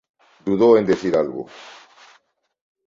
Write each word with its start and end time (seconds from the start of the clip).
dudo 0.43 0.77
en 0.79 0.85
decir 0.87 1.15
algo 1.15 1.45